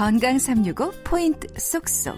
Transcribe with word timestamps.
건강 0.00 0.38
365 0.38 0.92
포인트 1.04 1.46
쏙쏙. 1.58 2.16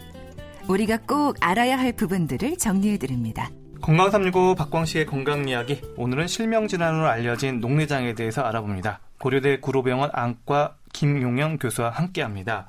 우리가 0.69 0.99
꼭 0.99 1.37
알아야 1.41 1.77
할 1.77 1.91
부분들을 1.91 2.57
정리해 2.57 2.97
드립니다. 2.97 3.51
건강 3.81 4.09
365 4.09 4.55
박광식의 4.55 5.07
건강 5.07 5.49
이야기. 5.49 5.83
오늘은 5.97 6.29
실명 6.29 6.69
질환으로 6.69 7.09
알려진 7.09 7.59
녹내장에 7.59 8.15
대해서 8.15 8.43
알아봅니다. 8.43 9.01
고려대 9.19 9.59
구로병원 9.59 10.11
안과 10.13 10.77
김용영 10.93 11.59
교수와 11.59 11.91
함께 11.91 12.23
합니다. 12.23 12.69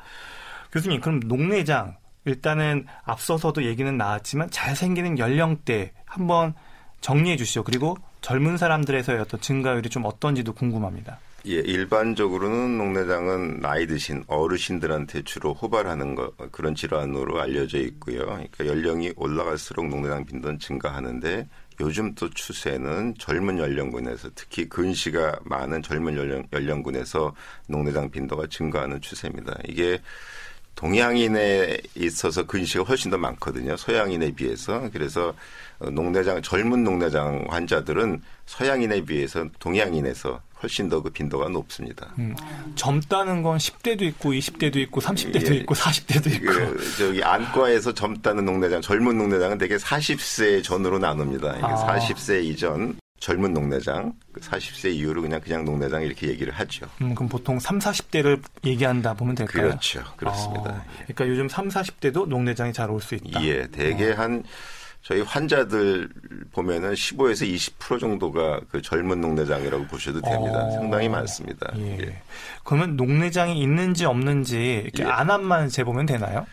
교수님, 0.72 1.00
그럼 1.00 1.20
녹내장 1.20 1.96
일단은 2.26 2.88
앞서서도 3.04 3.66
얘기는 3.66 3.96
나왔지만 3.96 4.50
잘 4.50 4.76
생기는 4.76 5.20
연령대 5.20 5.94
한번 6.08 6.56
정리해 7.02 7.38
주시죠. 7.38 7.64
그리고 7.64 7.98
젊은 8.22 8.58
사람들에서의 8.58 9.20
어떤 9.20 9.40
증가율이 9.40 9.92
좀 9.92 10.06
어떤지도 10.06 10.54
궁금합니다. 10.54 11.20
예, 11.46 11.56
일반적으로는 11.56 12.78
녹내장은 12.78 13.60
나이 13.60 13.86
드신 13.86 14.24
어르신들한테 14.28 15.24
주로 15.24 15.54
호발하는 15.54 16.16
거, 16.16 16.32
그런 16.52 16.74
질환으로 16.74 17.42
알려져 17.42 17.80
있고요. 17.80 18.26
그러니까 18.26 18.66
연령이 18.66 19.12
올라갈수록 19.18 19.90
녹내장 19.90 20.26
빈도는 20.26 20.60
증가하는데 20.60 21.50
요즘 21.82 22.16
또 22.16 22.30
추세는 22.30 23.16
젊은 23.20 23.60
연령군에서 23.60 24.30
특히 24.36 24.70
근시가 24.70 25.40
많은 25.44 25.82
젊은 25.82 26.16
연령, 26.16 26.44
연령군에서 26.54 27.36
녹내장 27.68 28.10
빈도가 28.10 28.48
증가하는 28.48 29.02
추세입니다. 29.02 29.58
이게 29.68 30.00
동양인에 30.76 31.78
있어서 31.96 32.46
근시가 32.46 32.86
훨씬 32.86 33.12
더 33.12 33.18
많거든요. 33.18 33.76
서양인에 33.76 34.32
비해서. 34.32 34.90
그래서 34.94 35.34
녹내장 35.80 36.42
젊은 36.42 36.84
녹내장 36.84 37.46
환자들은 37.50 38.22
서양인에 38.46 39.04
비해서 39.04 39.46
동양인에서 39.60 40.42
훨씬 40.64 40.88
더 40.90 41.02
그 41.04 41.10
빈도가 41.10 41.50
높습니다. 41.50 42.14
음, 42.18 42.34
젊다는 42.76 43.44
건 43.44 43.58
10대도 43.58 44.02
있고 44.04 44.32
20대도 44.32 44.78
있고 44.78 45.02
30대도 45.02 45.52
예, 45.52 45.56
있고 45.58 45.76
40대도 45.76 46.34
있고. 46.36 46.46
그, 46.46 46.96
저기 46.98 47.22
안과에서 47.22 47.94
젊다는 47.94 48.46
녹내장, 48.46 48.82
젊은 48.82 49.18
녹내장은 49.18 49.58
대개 49.58 49.76
40세 49.76 50.64
전으로 50.64 50.98
나눕니다. 51.00 51.58
아. 51.62 51.98
40세 52.00 52.44
이전 52.46 52.96
젊은 53.20 53.54
녹내장, 53.54 54.14
40세 54.40 54.82
그 54.84 54.88
이후로 54.90 55.22
그냥 55.22 55.40
그냥 55.42 55.66
녹내장 55.66 56.02
이렇게 56.04 56.28
얘기를 56.30 56.54
하죠. 56.54 56.86
음, 57.02 57.14
그럼 57.16 57.28
보통 57.30 57.60
3, 57.60 57.80
40대를 57.80 58.42
얘기한다 58.66 59.14
보면 59.14 59.36
될까요? 59.36 59.68
그렇죠. 59.68 60.04
그렇습니다. 60.18 60.70
아, 60.72 60.86
그러니까 61.06 61.28
요즘 61.28 61.48
3, 61.50 61.68
40대도 61.70 62.28
녹내장이 62.28 62.72
잘 62.74 62.90
올 62.90 63.02
수 63.02 63.16
있다. 63.16 63.44
예, 63.44 63.68
대개 63.68 64.12
어. 64.12 64.16
한 64.16 64.44
저희 65.04 65.22
환자들 65.22 66.10
보면은 66.54 66.94
15에서 66.94 67.46
20% 67.78 68.00
정도가 68.00 68.62
그 68.72 68.82
젊은 68.82 69.20
녹내장이라고 69.20 69.86
보셔도 69.88 70.22
됩니다. 70.22 70.66
어, 70.66 70.72
상당히 70.72 71.10
많습니다. 71.10 71.72
예. 71.78 71.98
예. 72.00 72.22
그러면 72.64 72.96
녹내장이 72.96 73.60
있는지 73.62 74.06
없는지 74.06 74.82
이렇게 74.86 75.04
예. 75.04 75.08
안압만 75.08 75.68
재보면 75.68 76.06
되나요? 76.06 76.48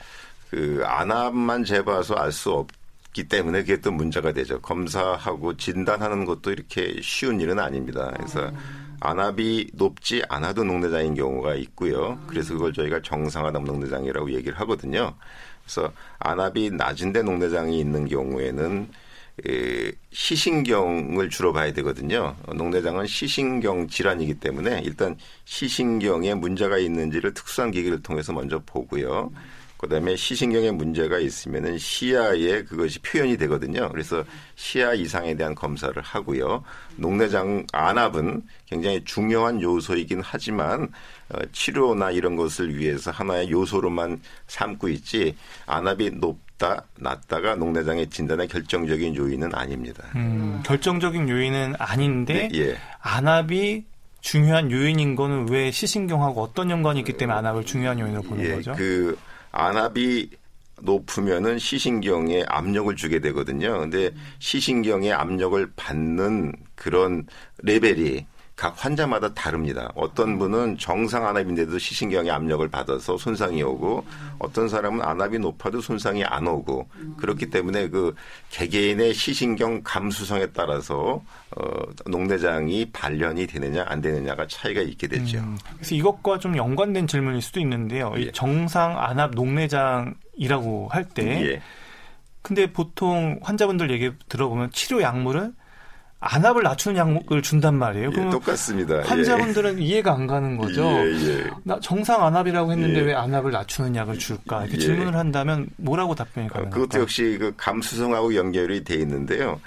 그 0.50 0.82
안압만 0.84 1.62
재봐서 1.64 2.14
알 2.14 2.32
수 2.32 2.50
없기 2.50 3.28
때문에 3.28 3.60
그게 3.60 3.80
또 3.80 3.92
문제가 3.92 4.32
되죠. 4.32 4.60
검사하고 4.60 5.56
진단하는 5.56 6.24
것도 6.24 6.50
이렇게 6.50 6.96
쉬운 7.02 7.40
일은 7.40 7.60
아닙니다. 7.60 8.12
그래서 8.16 8.50
안압이 8.98 9.70
높지 9.74 10.24
않아도 10.28 10.64
녹내장인 10.64 11.14
경우가 11.14 11.54
있고요. 11.54 12.18
그래서 12.26 12.54
그걸 12.54 12.72
저희가 12.72 13.00
정상화담 13.02 13.62
녹내장이라고 13.64 14.32
얘기를 14.32 14.58
하거든요. 14.60 15.14
그래서 15.70 15.92
안압이 16.18 16.72
낮은데 16.72 17.22
녹내장이 17.22 17.78
있는 17.78 18.08
경우에는 18.08 18.88
에, 19.46 19.92
시신경을 20.10 21.30
주로 21.30 21.52
봐야 21.52 21.72
되거든요. 21.72 22.36
녹내장은 22.52 23.06
시신경 23.06 23.86
질환이기 23.86 24.34
때문에 24.34 24.82
일단 24.84 25.16
시신경에 25.44 26.34
문제가 26.34 26.78
있는지를 26.78 27.32
특수한 27.34 27.70
기기를 27.70 28.02
통해서 28.02 28.32
먼저 28.32 28.60
보고요. 28.66 29.30
그다음에 29.80 30.14
시신경에 30.14 30.70
문제가 30.70 31.18
있으면은 31.18 31.78
시야에 31.78 32.64
그것이 32.64 32.98
표현이 32.98 33.38
되거든요. 33.38 33.88
그래서 33.88 34.24
시야 34.54 34.92
이상에 34.92 35.34
대한 35.34 35.54
검사를 35.54 36.00
하고요. 36.00 36.62
녹내장 36.96 37.66
안압은 37.72 38.42
굉장히 38.66 39.02
중요한 39.04 39.62
요소이긴 39.62 40.20
하지만 40.22 40.88
어, 41.30 41.38
치료나 41.52 42.10
이런 42.10 42.36
것을 42.36 42.76
위해서 42.76 43.10
하나의 43.10 43.50
요소로만 43.50 44.20
삼고 44.48 44.88
있지 44.88 45.34
안압이 45.64 46.10
높다 46.10 46.84
낮다가 46.98 47.54
녹내장의 47.54 48.10
진단의 48.10 48.48
결정적인 48.48 49.16
요인은 49.16 49.54
아닙니다. 49.54 50.04
음, 50.14 50.62
결정적인 50.62 51.26
요인은 51.26 51.76
아닌데 51.78 52.50
네, 52.52 52.58
예. 52.58 52.76
안압이 53.00 53.84
중요한 54.20 54.70
요인인 54.70 55.16
거는 55.16 55.48
왜 55.48 55.70
시신경하고 55.70 56.42
어떤 56.42 56.68
연관이 56.70 56.98
있기 56.98 57.14
때문에 57.14 57.38
안압을 57.38 57.64
중요한 57.64 57.98
요인으로 57.98 58.22
보는 58.22 58.44
예, 58.44 58.54
거죠? 58.56 58.74
그 58.76 59.16
안압이 59.52 60.30
높으면은 60.82 61.58
시신경에 61.58 62.44
압력을 62.48 62.94
주게 62.96 63.20
되거든요. 63.20 63.78
근데 63.80 64.12
시신경에 64.38 65.12
압력을 65.12 65.72
받는 65.76 66.52
그런 66.74 67.26
레벨이 67.58 68.26
각 68.60 68.74
환자마다 68.76 69.32
다릅니다. 69.32 69.90
어떤 69.94 70.38
분은 70.38 70.76
정상 70.76 71.26
안압인데도 71.26 71.78
시신경에 71.78 72.28
압력을 72.28 72.68
받아서 72.68 73.16
손상이 73.16 73.62
오고 73.62 74.04
어떤 74.38 74.68
사람은 74.68 75.00
안압이 75.00 75.38
높아도 75.38 75.80
손상이 75.80 76.22
안 76.24 76.46
오고 76.46 76.86
그렇기 77.16 77.48
때문에 77.48 77.88
그 77.88 78.14
개개인의 78.50 79.14
시신경 79.14 79.80
감수성에 79.82 80.48
따라서 80.48 81.22
어 81.56 81.62
녹내장이 82.04 82.90
발현이 82.92 83.46
되느냐 83.46 83.86
안 83.88 84.02
되느냐가 84.02 84.46
차이가 84.46 84.82
있게 84.82 85.06
되죠. 85.06 85.38
음, 85.38 85.56
그래서 85.76 85.94
이것과 85.94 86.38
좀 86.38 86.54
연관된 86.54 87.06
질문일 87.06 87.40
수도 87.40 87.60
있는데요. 87.60 88.12
예. 88.18 88.30
정상 88.32 89.02
안압 89.02 89.30
녹내장이라고 89.30 90.88
할때 90.90 91.46
예. 91.46 91.62
근데 92.42 92.70
보통 92.70 93.40
환자분들 93.40 93.90
얘기 93.90 94.10
들어보면 94.28 94.70
치료 94.72 95.00
약물은 95.00 95.54
안압을 96.20 96.62
낮추는 96.62 96.96
약을 96.98 97.40
준단 97.42 97.76
말이에요. 97.76 98.10
예, 98.14 98.30
똑같습니다. 98.30 99.00
환자분들은 99.02 99.78
예. 99.78 99.82
이해가 99.82 100.12
안 100.12 100.26
가는 100.26 100.58
거죠. 100.58 100.82
예, 100.82 101.12
예. 101.12 101.50
나 101.64 101.80
정상 101.80 102.22
안압이라고 102.24 102.72
했는데 102.72 103.00
예. 103.00 103.04
왜 103.06 103.14
안압을 103.14 103.50
낮추는 103.50 103.96
약을 103.96 104.18
줄까? 104.18 104.62
이렇게 104.64 104.76
예. 104.76 104.80
질문을 104.80 105.16
한다면 105.16 105.68
뭐라고 105.76 106.14
답변이 106.14 106.46
어, 106.48 106.50
가능할까요? 106.50 106.82
그것도 106.82 107.00
역시 107.00 107.38
그 107.40 107.54
감수성하고 107.56 108.34
연결이 108.34 108.84
돼 108.84 108.96
있는데요. 108.96 109.60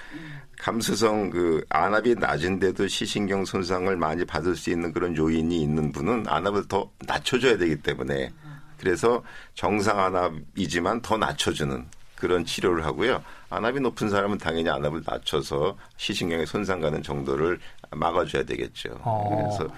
감수성 0.60 1.30
그 1.30 1.64
안압이 1.68 2.14
낮은데도 2.14 2.86
시신경 2.86 3.44
손상을 3.44 3.94
많이 3.96 4.24
받을 4.24 4.54
수 4.54 4.70
있는 4.70 4.92
그런 4.92 5.16
요인이 5.16 5.60
있는 5.60 5.90
분은 5.90 6.24
안압을 6.28 6.68
더 6.68 6.88
낮춰줘야 7.06 7.58
되기 7.58 7.76
때문에 7.76 8.30
그래서 8.78 9.22
정상 9.54 9.98
안압이지만 9.98 11.02
더 11.02 11.18
낮춰주는 11.18 11.84
그런 12.16 12.44
치료를 12.44 12.84
하고요. 12.84 13.22
안압이 13.50 13.80
높은 13.80 14.08
사람은 14.08 14.38
당연히 14.38 14.68
안압을 14.68 15.02
낮춰서 15.06 15.76
시신경에 15.96 16.46
손상 16.46 16.80
가는 16.80 17.02
정도를 17.02 17.58
막아줘야 17.90 18.44
되겠죠. 18.44 18.98
어. 19.02 19.56
그래서 19.56 19.72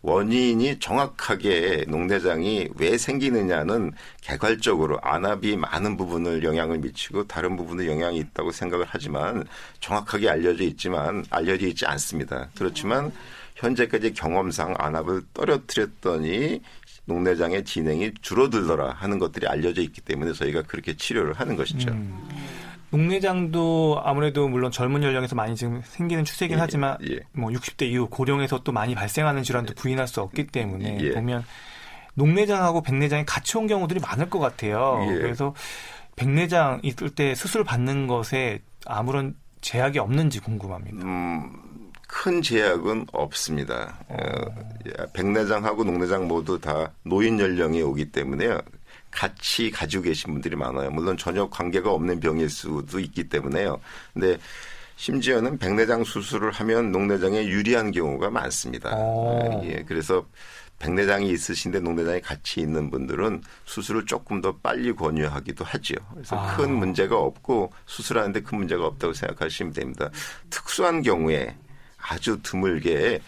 원인이 0.00 0.78
정확하게 0.78 1.86
녹내장이 1.88 2.68
왜 2.76 2.96
생기느냐는 2.96 3.92
개괄적으로 4.20 4.98
안압이 5.02 5.56
많은 5.56 5.96
부분을 5.96 6.44
영향을 6.44 6.78
미치고 6.78 7.26
다른 7.26 7.56
부분에 7.56 7.86
영향이 7.88 8.16
있다고 8.18 8.52
생각을 8.52 8.86
하지만 8.88 9.44
정확하게 9.80 10.28
알려져 10.30 10.62
있지만 10.64 11.24
알려져 11.30 11.66
있지 11.66 11.84
않습니다. 11.84 12.48
그렇지만 12.56 13.10
현재까지 13.56 14.14
경험상 14.14 14.76
안압을 14.78 15.22
떨어뜨렸더니 15.34 16.62
녹내장의 17.08 17.64
진행이 17.64 18.12
줄어들더라 18.20 18.92
하는 18.92 19.18
것들이 19.18 19.48
알려져 19.48 19.82
있기 19.82 20.00
때문에 20.02 20.32
저희가 20.32 20.62
그렇게 20.62 20.94
치료를 20.94 21.32
하는 21.32 21.56
것이죠. 21.56 21.90
음. 21.90 22.28
녹내장도 22.90 24.00
아무래도 24.04 24.48
물론 24.48 24.70
젊은 24.70 25.02
연령에서 25.02 25.34
많이 25.34 25.56
지금 25.56 25.82
생기는 25.84 26.24
추세긴 26.24 26.56
예, 26.56 26.60
하지만 26.60 26.96
예. 27.10 27.20
뭐 27.32 27.50
60대 27.50 27.82
이후 27.90 28.08
고령에서 28.08 28.62
또 28.62 28.72
많이 28.72 28.94
발생하는 28.94 29.42
질환도 29.42 29.74
부인할 29.74 30.06
수 30.06 30.20
없기 30.22 30.46
때문에 30.46 30.98
예. 31.00 31.10
보면 31.12 31.44
녹내장하고 32.14 32.82
백내장이 32.82 33.24
같이 33.26 33.58
온 33.58 33.66
경우들이 33.66 34.00
많을 34.00 34.30
것 34.30 34.38
같아요. 34.38 35.06
예. 35.10 35.14
그래서 35.14 35.54
백내장 36.16 36.80
있을 36.82 37.10
때 37.10 37.34
수술 37.34 37.64
받는 37.64 38.06
것에 38.06 38.60
아무런 38.86 39.34
제약이 39.60 39.98
없는지 39.98 40.40
궁금합니다. 40.40 41.04
음, 41.04 41.52
큰 42.08 42.42
제약은 42.42 43.06
없습니다. 43.12 43.98
어. 44.08 44.16
어, 44.16 45.06
백내장하고 45.12 45.84
녹내장 45.84 46.26
모두 46.26 46.58
다 46.58 46.90
노인 47.04 47.38
연령에 47.38 47.82
오기 47.82 48.10
때문에요. 48.10 48.60
같이 49.10 49.70
가지고 49.70 50.04
계신 50.04 50.32
분들이 50.32 50.56
많아요. 50.56 50.90
물론 50.90 51.16
전혀 51.16 51.48
관계가 51.48 51.92
없는 51.92 52.18
병일 52.18 52.48
수도 52.48 52.98
있기 52.98 53.28
때문에요. 53.28 53.78
근데 54.14 54.38
심지어는 54.96 55.58
백내장 55.58 56.02
수술을 56.02 56.50
하면 56.50 56.90
녹내장에 56.90 57.46
유리한 57.46 57.92
경우가 57.92 58.30
많습니다. 58.30 58.96
오. 58.96 59.62
예, 59.64 59.84
그래서 59.86 60.26
백내장이 60.78 61.30
있으신데 61.30 61.80
녹내장이 61.80 62.20
같이 62.22 62.60
있는 62.60 62.90
분들은 62.90 63.42
수술을 63.66 64.06
조금 64.06 64.40
더 64.40 64.56
빨리 64.56 64.92
권유하기도 64.92 65.64
하죠. 65.64 65.94
그래서 66.14 66.36
아. 66.36 66.56
큰 66.56 66.72
문제가 66.74 67.18
없고 67.18 67.72
수술하는데 67.86 68.42
큰 68.42 68.58
문제가 68.58 68.86
없다고 68.86 69.12
생각하시면 69.12 69.72
됩니다. 69.72 70.10
특수한 70.50 71.02
경우에 71.02 71.54
아주 72.00 72.38
드물게 72.42 73.20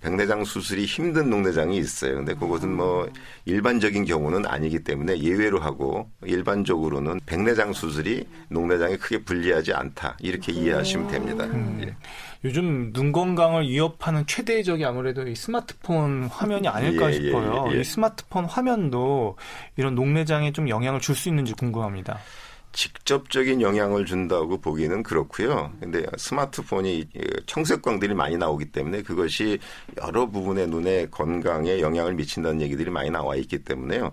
백내장 0.00 0.44
수술이 0.44 0.84
힘든 0.84 1.30
녹내장이 1.30 1.76
있어요. 1.78 2.16
근데 2.16 2.34
그것은 2.34 2.74
뭐 2.74 3.08
일반적인 3.44 4.04
경우는 4.04 4.46
아니기 4.46 4.80
때문에 4.80 5.18
예외로 5.20 5.60
하고 5.60 6.10
일반적으로는 6.24 7.20
백내장 7.26 7.72
수술이 7.72 8.26
녹내장에 8.48 8.96
크게 8.96 9.22
불리하지 9.22 9.72
않다. 9.72 10.16
이렇게 10.20 10.52
이해하시면 10.52 11.08
됩니다. 11.08 11.44
음. 11.44 11.80
예. 11.84 11.94
요즘 12.44 12.92
눈 12.92 13.12
건강을 13.12 13.68
위협하는 13.68 14.26
최대적이 14.26 14.84
아무래도 14.84 15.26
이 15.26 15.34
스마트폰 15.34 16.24
화면이 16.24 16.68
아닐까 16.68 17.10
예, 17.10 17.16
예 17.16 17.20
싶어요. 17.20 17.66
예, 17.70 17.76
예. 17.76 17.80
이 17.80 17.84
스마트폰 17.84 18.44
화면도 18.44 19.36
이런 19.76 19.94
녹내장에 19.94 20.52
좀 20.52 20.68
영향을 20.68 21.00
줄 21.00 21.16
수 21.16 21.28
있는지 21.30 21.54
궁금합니다. 21.54 22.18
직접적인 22.76 23.62
영향을 23.62 24.04
준다고 24.04 24.58
보기는 24.58 25.02
그렇고요. 25.02 25.72
근데 25.80 26.04
스마트폰이 26.18 27.08
청색광들이 27.46 28.12
많이 28.12 28.36
나오기 28.36 28.66
때문에 28.66 29.02
그것이 29.02 29.58
여러 30.02 30.26
부분의 30.26 30.66
눈의 30.68 31.10
건강에 31.10 31.80
영향을 31.80 32.12
미친다는 32.14 32.60
얘기들이 32.60 32.90
많이 32.90 33.08
나와 33.08 33.34
있기 33.36 33.64
때문에요. 33.64 34.12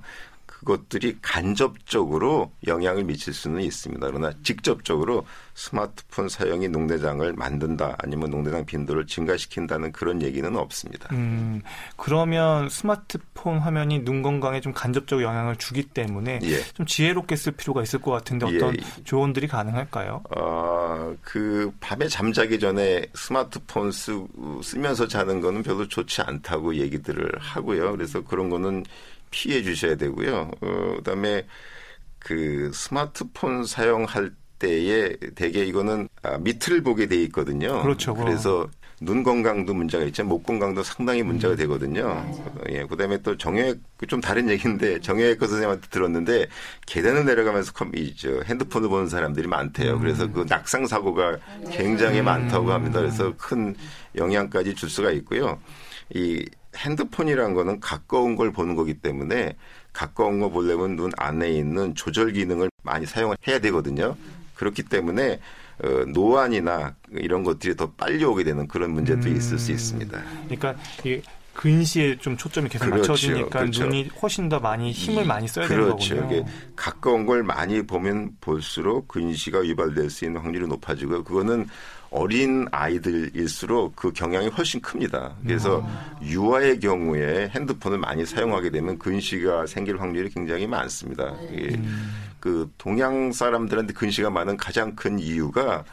그것들이 0.63 1.17
간접적으로 1.21 2.51
영향을 2.65 3.03
미칠 3.03 3.33
수는 3.33 3.61
있습니다. 3.61 4.05
그러나 4.07 4.31
직접적으로 4.43 5.25
스마트폰 5.53 6.29
사용이 6.29 6.69
녹내장을 6.69 7.33
만든다 7.33 7.97
아니면 7.99 8.31
녹내장 8.31 8.65
빈도를 8.65 9.05
증가시킨다는 9.05 9.91
그런 9.91 10.21
얘기는 10.21 10.55
없습니다. 10.55 11.09
음, 11.11 11.61
그러면 11.95 12.69
스마트폰 12.69 13.59
화면이 13.59 14.03
눈 14.03 14.23
건강에 14.23 14.61
좀 14.61 14.73
간접적 14.73 15.21
영향을 15.21 15.57
주기 15.57 15.83
때문에 15.83 16.39
예. 16.43 16.63
좀 16.73 16.85
지혜롭게 16.85 17.35
쓸 17.35 17.51
필요가 17.51 17.83
있을 17.83 18.01
것 18.01 18.11
같은데 18.11 18.45
어떤 18.45 18.75
예. 18.75 19.03
조언들이 19.03 19.47
가능할까요? 19.47 20.23
어, 20.35 21.15
그 21.21 21.71
밤에 21.79 22.07
잠자기 22.07 22.57
전에 22.57 23.05
스마트폰 23.13 23.91
쓰, 23.91 24.25
쓰면서 24.63 25.07
자는 25.07 25.41
거는 25.41 25.61
별로 25.61 25.87
좋지 25.87 26.21
않다고 26.21 26.75
얘기들을 26.75 27.31
하고요. 27.39 27.91
그래서 27.91 28.23
그런 28.23 28.49
거는 28.49 28.85
피해 29.33 29.63
주셔야 29.63 29.95
되고요. 29.95 30.51
어, 30.61 30.93
그다음에 30.97 31.45
그 32.19 32.71
스마트폰 32.71 33.65
사용할 33.65 34.31
때에 34.59 35.17
대개 35.35 35.65
이거는 35.65 36.07
아, 36.21 36.37
밑을 36.37 36.83
보게 36.83 37.07
돼 37.07 37.17
있거든요. 37.23 37.81
그렇죠. 37.81 38.13
그래서 38.13 38.69
눈 39.01 39.23
건강도 39.23 39.73
문제가 39.73 40.05
있죠. 40.05 40.23
목 40.23 40.45
건강도 40.45 40.83
상당히 40.83 41.23
문제가 41.23 41.55
음. 41.55 41.57
되거든요. 41.57 42.25
예, 42.69 42.85
그다음에 42.85 43.17
또 43.23 43.35
정형외 43.35 43.75
좀 44.07 44.21
다른 44.21 44.49
얘기인데 44.49 44.99
정형외과 45.01 45.47
선생님한테 45.47 45.87
들었는데 45.89 46.47
계단을 46.85 47.25
내려가면서 47.25 47.73
컴, 47.73 47.91
이, 47.95 48.15
저, 48.15 48.41
핸드폰을 48.45 48.87
보는 48.87 49.09
사람들이 49.09 49.47
많대요. 49.47 49.99
그래서 49.99 50.31
그 50.31 50.45
낙상 50.47 50.85
사고가 50.85 51.37
굉장히 51.71 52.19
음. 52.19 52.25
많다고 52.25 52.71
합니다. 52.71 52.99
그래서 52.99 53.33
큰 53.35 53.75
영향까지 54.15 54.75
줄 54.75 54.89
수가 54.89 55.11
있고요. 55.11 55.59
이 56.13 56.45
핸드폰이란 56.75 57.53
거는 57.53 57.79
가까운 57.79 58.35
걸 58.35 58.51
보는 58.51 58.75
거기 58.75 58.93
때문에 58.93 59.55
가까운 59.91 60.39
거 60.39 60.49
보려면 60.49 60.95
눈 60.95 61.11
안에 61.17 61.51
있는 61.51 61.95
조절 61.95 62.33
기능을 62.33 62.69
많이 62.83 63.05
사용을 63.05 63.37
해야 63.47 63.59
되거든요. 63.59 64.15
그렇기 64.55 64.83
때문에 64.83 65.39
어, 65.83 65.87
노안이나 66.07 66.95
이런 67.11 67.43
것들이 67.43 67.75
더 67.75 67.91
빨리 67.91 68.23
오게 68.23 68.43
되는 68.43 68.67
그런 68.67 68.91
문제도 68.91 69.27
음, 69.27 69.35
있을 69.35 69.57
수 69.57 69.71
있습니다. 69.71 70.21
그러니까 70.45 70.75
이 71.03 71.21
근시에 71.53 72.17
좀 72.17 72.35
초점이 72.35 72.67
계속 72.69 72.85
그렇죠, 72.85 73.11
맞춰지니까 73.13 73.59
그렇죠. 73.59 73.83
눈이 73.83 74.09
훨씬 74.21 74.49
더 74.49 74.59
많이 74.59 74.91
힘을 74.91 75.25
많이 75.25 75.47
써야 75.47 75.67
그렇죠. 75.67 76.15
되는 76.15 76.23
거군요. 76.23 76.45
가까운 76.75 77.25
걸 77.25 77.43
많이 77.43 77.85
보면 77.85 78.31
볼수록 78.41 79.07
근시가 79.07 79.63
유발될 79.65 80.09
수 80.09 80.25
있는 80.25 80.41
확률이 80.41 80.67
높아지고 80.67 81.23
그거는 81.23 81.67
어린 82.13 82.67
아이들일수록 82.71 83.95
그 83.95 84.13
경향이 84.13 84.47
훨씬 84.49 84.79
큽니다. 84.81 85.35
그래서 85.43 85.79
음. 85.79 86.27
유아의 86.27 86.79
경우에 86.79 87.49
핸드폰을 87.49 87.97
많이 87.97 88.23
사용하게 88.25 88.69
되면 88.69 88.99
근시가 88.99 89.65
생길 89.65 89.99
확률이 89.99 90.29
굉장히 90.29 90.67
많습니다. 90.67 91.31
음. 91.49 92.13
그 92.39 92.69
동양 92.77 93.31
사람들한테 93.31 93.93
근시가 93.93 94.29
많은 94.29 94.57
가장 94.57 94.95
큰 94.95 95.17
이유가 95.17 95.83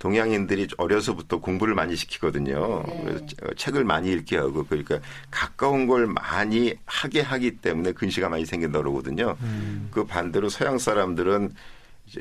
동양인들이 0.00 0.68
어려서부터 0.76 1.40
공부를 1.40 1.74
많이 1.74 1.94
시키거든요. 1.96 2.82
그래서 2.82 3.26
책을 3.56 3.84
많이 3.84 4.10
읽게 4.12 4.36
하고 4.36 4.64
그러니까 4.64 4.98
가까운 5.30 5.86
걸 5.86 6.06
많이 6.06 6.74
하게 6.86 7.20
하기 7.20 7.58
때문에 7.58 7.92
근시가 7.92 8.28
많이 8.28 8.44
생긴다 8.44 8.78
그러거든요. 8.78 9.36
음. 9.42 9.88
그 9.90 10.04
반대로 10.04 10.48
서양 10.48 10.78
사람들은 10.78 11.54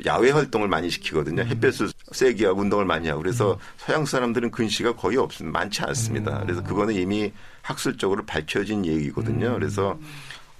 야외 0.05 0.31
활동을 0.31 0.67
많이 0.67 0.89
시키거든요. 0.89 1.41
음. 1.41 1.47
햇볕을 1.47 1.89
세게 2.11 2.45
하고 2.45 2.61
운동을 2.61 2.85
많이 2.85 3.07
하고 3.07 3.21
그래서 3.21 3.53
음. 3.53 3.57
서양 3.77 4.05
사람들은 4.05 4.51
근시가 4.51 4.95
거의 4.95 5.17
없습니다. 5.17 5.57
많지 5.57 5.81
않습니다. 5.83 6.39
음. 6.39 6.45
그래서 6.45 6.63
그거는 6.63 6.95
이미 6.95 7.31
학술적으로 7.61 8.25
밝혀진 8.25 8.85
얘기거든요. 8.85 9.53
그래서 9.53 9.97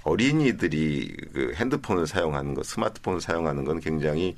어린이들이 0.03 1.15
그 1.33 1.53
핸드폰을 1.55 2.07
사용하는 2.07 2.53
것, 2.53 2.65
스마트폰을 2.65 3.21
사용하는 3.21 3.65
건 3.65 3.79
굉장히 3.79 4.35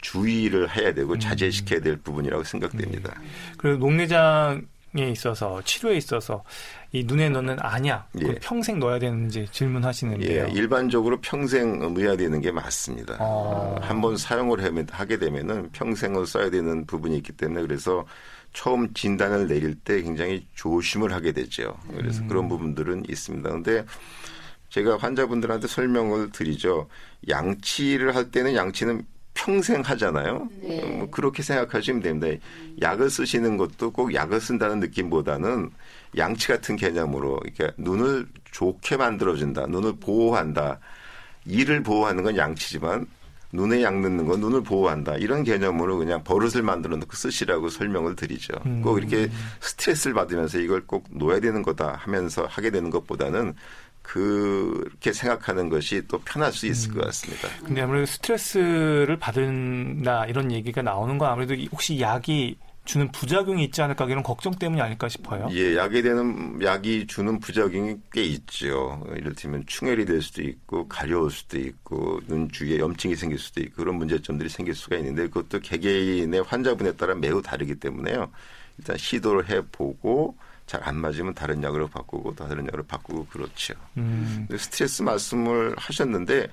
주의를 0.00 0.76
해야 0.76 0.94
되고 0.94 1.18
자제시켜야 1.18 1.80
될 1.80 1.96
부분이라고 1.96 2.44
생각됩니다. 2.44 3.14
그리고 3.56 3.78
녹내장 3.78 4.62
에 4.62 4.71
있어서 4.94 5.62
치료에 5.64 5.96
있어서 5.96 6.44
이 6.92 7.04
눈에 7.04 7.30
넣는 7.30 7.56
안약 7.60 8.10
예. 8.20 8.34
평생 8.40 8.78
넣어야 8.78 8.98
되는지 8.98 9.48
질문하시는데요. 9.50 10.48
예, 10.48 10.50
일반적으로 10.52 11.20
평생 11.20 11.78
넣어야 11.78 12.16
되는 12.16 12.40
게 12.40 12.52
맞습니다. 12.52 13.14
아. 13.14 13.18
어, 13.20 13.78
한번 13.80 14.16
사용을 14.16 14.60
하게 14.90 15.18
되면은 15.18 15.70
평생을 15.72 16.26
써야 16.26 16.50
되는 16.50 16.84
부분이 16.86 17.16
있기 17.18 17.32
때문에 17.32 17.62
그래서 17.62 18.04
처음 18.52 18.92
진단을 18.92 19.48
내릴 19.48 19.74
때 19.74 20.02
굉장히 20.02 20.46
조심을 20.54 21.12
하게 21.12 21.32
되죠. 21.32 21.74
그래서 21.96 22.20
음. 22.22 22.28
그런 22.28 22.48
부분들은 22.48 23.04
있습니다. 23.08 23.48
그런데 23.48 23.86
제가 24.68 24.98
환자분들한테 24.98 25.68
설명을 25.68 26.30
드리죠. 26.32 26.88
양치를 27.28 28.14
할 28.14 28.30
때는 28.30 28.54
양치는 28.54 29.06
평생 29.34 29.80
하잖아요. 29.80 30.48
네. 30.62 30.84
뭐 30.96 31.10
그렇게 31.10 31.42
생각하시면 31.42 32.02
됩니다. 32.02 32.44
약을 32.80 33.10
쓰시는 33.10 33.56
것도 33.56 33.90
꼭 33.90 34.14
약을 34.14 34.40
쓴다는 34.40 34.80
느낌보다는 34.80 35.70
양치 36.16 36.48
같은 36.48 36.76
개념으로 36.76 37.40
이렇게 37.44 37.72
눈을 37.78 38.26
좋게 38.50 38.96
만들어준다. 38.96 39.66
눈을 39.66 39.94
보호한다. 40.00 40.78
이를 41.44 41.82
보호하는 41.82 42.22
건 42.22 42.36
양치지만 42.36 43.06
눈에 43.52 43.82
약 43.82 44.00
넣는 44.00 44.26
건 44.26 44.40
눈을 44.40 44.62
보호한다. 44.62 45.16
이런 45.16 45.44
개념으로 45.44 45.98
그냥 45.98 46.24
버릇을 46.24 46.62
만들어 46.62 46.96
놓고 46.96 47.14
쓰시라고 47.14 47.68
설명을 47.68 48.16
드리죠. 48.16 48.54
음. 48.64 48.80
꼭 48.82 48.98
이렇게 48.98 49.30
스트레스를 49.60 50.14
받으면서 50.14 50.58
이걸 50.58 50.86
꼭 50.86 51.04
놓아야 51.10 51.40
되는 51.40 51.62
거다 51.62 51.96
하면서 51.98 52.46
하게 52.46 52.70
되는 52.70 52.88
것보다는 52.90 53.54
그렇게 54.02 55.12
생각하는 55.12 55.68
것이 55.68 56.02
또 56.08 56.18
편할 56.18 56.52
수 56.52 56.66
있을 56.66 56.90
음. 56.90 56.94
것 56.96 57.06
같습니다. 57.06 57.48
근데 57.64 57.80
아무래도 57.80 58.06
스트레스를 58.06 59.16
받는다 59.18 60.26
이런 60.26 60.52
얘기가 60.52 60.82
나오는 60.82 61.16
건 61.18 61.30
아무래도 61.30 61.54
혹시 61.70 62.00
약이 62.00 62.56
주는 62.84 63.10
부작용이 63.12 63.62
있지 63.64 63.80
않을까 63.80 64.06
이런 64.06 64.24
걱정 64.24 64.52
때문이 64.54 64.80
아닐까 64.80 65.08
싶어요. 65.08 65.48
예, 65.52 65.76
약에 65.76 66.02
대한 66.02 66.58
약이 66.60 67.06
주는 67.06 67.38
부작용이 67.38 67.96
꽤 68.12 68.24
있죠. 68.24 69.06
이를테면 69.16 69.64
충혈이 69.66 70.04
될 70.04 70.20
수도 70.20 70.42
있고 70.42 70.88
가려울 70.88 71.30
수도 71.30 71.58
있고 71.58 72.20
눈 72.26 72.50
주위에 72.50 72.78
염증이 72.78 73.14
생길 73.14 73.38
수도 73.38 73.60
있고 73.60 73.76
그런 73.76 73.96
문제점들이 73.96 74.48
생길 74.48 74.74
수가 74.74 74.96
있는데 74.96 75.28
그것도 75.28 75.60
개개인의 75.60 76.42
환자분에 76.42 76.96
따라 76.96 77.14
매우 77.14 77.40
다르기 77.40 77.76
때문에요. 77.76 78.30
일단 78.78 78.96
시도를 78.96 79.48
해보고 79.48 80.36
잘 80.66 80.82
안 80.84 80.96
맞으면 80.96 81.34
다른 81.34 81.62
약으로 81.62 81.88
바꾸고 81.88 82.34
다른 82.34 82.66
약으로 82.66 82.82
바꾸고 82.84 83.26
그렇죠. 83.26 83.74
음. 83.96 84.46
스트레스 84.56 85.02
말씀을 85.02 85.74
하셨는데 85.76 86.48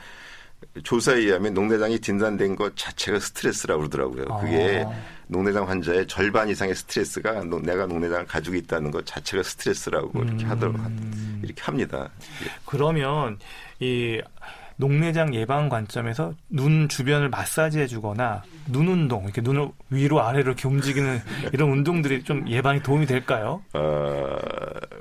조사에 0.83 1.17
의하면 1.19 1.53
녹내장이 1.53 1.99
진단된 1.99 2.55
것 2.55 2.75
자체가 2.75 3.19
스트레스라고 3.19 3.81
그러더라고요. 3.89 4.25
그게 4.41 4.83
아. 4.85 4.91
녹내장 5.27 5.67
환자의 5.69 6.07
절반 6.07 6.49
이상의 6.49 6.75
스트레스가 6.75 7.43
내가 7.43 7.85
녹내장을 7.85 8.25
가지고 8.25 8.55
있다는 8.57 8.91
것 8.91 9.05
자체가 9.05 9.43
스트레스라고 9.43 10.19
음. 10.19 10.27
이렇게 10.27 10.45
하더라고 10.45 10.79
이렇게 11.43 11.61
합니다. 11.61 12.09
그러면 12.65 13.37
이 13.79 14.21
녹내장 14.79 15.35
예방 15.35 15.67
관점에서 15.67 16.33
눈 16.47 16.87
주변을 16.87 17.29
마사지해 17.29 17.85
주거나 17.87 18.43
눈 18.67 18.87
운동 18.87 19.25
이렇게 19.25 19.41
눈을 19.41 19.67
위로 19.89 20.21
아래로 20.21 20.51
이렇게 20.51 20.69
움직이는 20.69 21.21
이런 21.51 21.69
운동들이 21.71 22.23
좀 22.23 22.47
예방에 22.47 22.81
도움이 22.81 23.05
될까요? 23.05 23.61
어, 23.73 24.37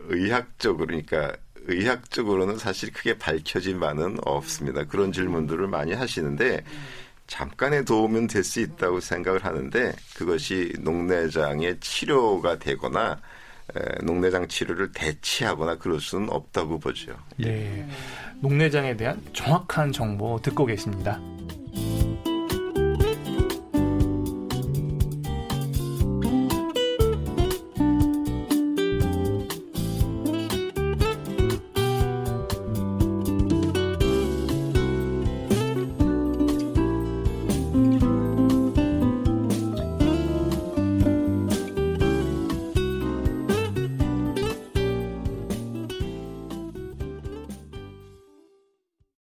의학적으로 0.08 0.86
그러니까 0.86 1.32
의학적으로는 1.66 2.58
사실 2.58 2.92
크게 2.92 3.18
밝혀진 3.18 3.78
바는 3.78 4.18
없습니다. 4.24 4.82
그런 4.84 5.12
질문들을 5.12 5.68
많이 5.68 5.92
하시는데 5.92 6.64
잠깐의 7.28 7.84
도움은 7.84 8.26
될 8.26 8.42
수 8.42 8.58
있다고 8.60 8.98
생각을 8.98 9.44
하는데 9.44 9.92
그것이 10.16 10.72
녹내장의 10.80 11.78
치료가 11.78 12.58
되거나 12.58 13.20
녹내장 14.02 14.48
치료를 14.48 14.90
대체하거나 14.92 15.76
그럴 15.76 16.00
수는 16.00 16.30
없다고 16.30 16.78
보죠. 16.80 17.12
네. 17.36 17.86
녹내장에 18.40 18.96
대한 18.96 19.20
정확한 19.32 19.92
정보 19.92 20.38
듣고 20.40 20.66
계십니다. 20.66 21.20